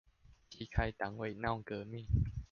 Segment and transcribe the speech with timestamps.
[0.49, 2.07] 踢開黨委鬧革命